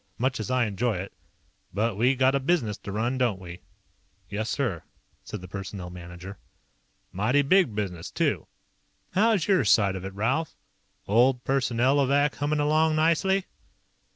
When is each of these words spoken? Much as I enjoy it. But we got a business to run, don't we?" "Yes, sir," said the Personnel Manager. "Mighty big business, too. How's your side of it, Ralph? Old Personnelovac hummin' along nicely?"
Much 0.17 0.39
as 0.39 0.49
I 0.49 0.65
enjoy 0.65 0.95
it. 0.97 1.13
But 1.71 1.95
we 1.95 2.15
got 2.15 2.33
a 2.33 2.39
business 2.39 2.75
to 2.79 2.91
run, 2.91 3.19
don't 3.19 3.39
we?" 3.39 3.59
"Yes, 4.31 4.49
sir," 4.49 4.81
said 5.23 5.41
the 5.41 5.47
Personnel 5.47 5.91
Manager. 5.91 6.39
"Mighty 7.11 7.43
big 7.43 7.75
business, 7.75 8.09
too. 8.09 8.47
How's 9.11 9.47
your 9.47 9.63
side 9.63 9.95
of 9.95 10.03
it, 10.03 10.15
Ralph? 10.15 10.55
Old 11.07 11.43
Personnelovac 11.43 12.33
hummin' 12.37 12.59
along 12.59 12.95
nicely?" 12.95 13.45